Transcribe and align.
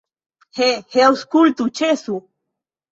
He, 0.61 0.71
he, 0.95 1.03
aŭskultu, 1.11 1.71
ĉesu! 1.83 2.21